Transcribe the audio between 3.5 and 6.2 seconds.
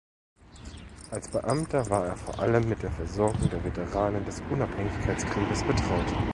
der Veteranen des Unabhängigkeitskrieges betraut.